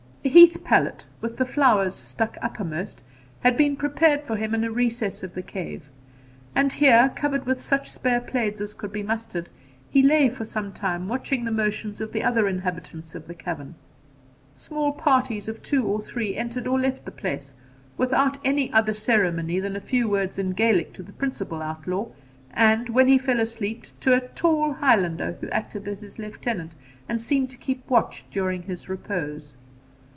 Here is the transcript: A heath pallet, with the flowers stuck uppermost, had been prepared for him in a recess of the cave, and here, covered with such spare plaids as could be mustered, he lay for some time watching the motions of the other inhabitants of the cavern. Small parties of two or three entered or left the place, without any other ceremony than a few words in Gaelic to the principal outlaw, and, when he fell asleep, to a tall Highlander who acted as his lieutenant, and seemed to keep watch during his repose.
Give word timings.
A 0.23 0.29
heath 0.29 0.63
pallet, 0.63 1.05
with 1.19 1.37
the 1.37 1.47
flowers 1.47 1.95
stuck 1.95 2.37
uppermost, 2.43 3.01
had 3.39 3.57
been 3.57 3.75
prepared 3.75 4.21
for 4.23 4.35
him 4.35 4.53
in 4.53 4.63
a 4.63 4.69
recess 4.69 5.23
of 5.23 5.33
the 5.33 5.41
cave, 5.41 5.89
and 6.53 6.71
here, 6.73 7.11
covered 7.15 7.47
with 7.47 7.59
such 7.59 7.89
spare 7.91 8.21
plaids 8.21 8.61
as 8.61 8.75
could 8.75 8.91
be 8.91 9.01
mustered, 9.01 9.49
he 9.89 10.03
lay 10.03 10.29
for 10.29 10.45
some 10.45 10.73
time 10.73 11.07
watching 11.07 11.43
the 11.43 11.51
motions 11.51 11.99
of 11.99 12.13
the 12.13 12.21
other 12.21 12.47
inhabitants 12.47 13.15
of 13.15 13.25
the 13.25 13.33
cavern. 13.33 13.73
Small 14.53 14.91
parties 14.93 15.47
of 15.47 15.63
two 15.63 15.87
or 15.87 15.99
three 16.01 16.35
entered 16.37 16.67
or 16.67 16.79
left 16.79 17.05
the 17.05 17.11
place, 17.11 17.55
without 17.97 18.37
any 18.45 18.71
other 18.71 18.93
ceremony 18.93 19.59
than 19.59 19.75
a 19.75 19.81
few 19.81 20.07
words 20.07 20.37
in 20.37 20.51
Gaelic 20.51 20.93
to 20.93 21.01
the 21.01 21.13
principal 21.13 21.63
outlaw, 21.63 22.09
and, 22.51 22.89
when 22.89 23.07
he 23.07 23.17
fell 23.17 23.39
asleep, 23.39 23.85
to 24.01 24.13
a 24.15 24.27
tall 24.29 24.73
Highlander 24.73 25.37
who 25.41 25.49
acted 25.49 25.87
as 25.87 26.01
his 26.01 26.19
lieutenant, 26.19 26.75
and 27.09 27.19
seemed 27.19 27.49
to 27.49 27.57
keep 27.57 27.89
watch 27.89 28.23
during 28.29 28.61
his 28.61 28.87
repose. 28.87 29.55